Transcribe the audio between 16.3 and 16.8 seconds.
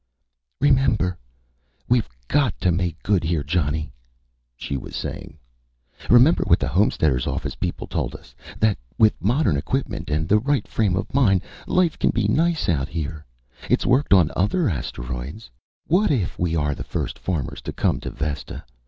we are